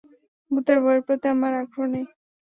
ভূতের 0.51 0.77
বইয়ের 0.83 1.01
প্রতি 1.05 1.27
আমার 1.33 1.53
আগ্রহ 1.61 1.85
নেই। 1.93 2.05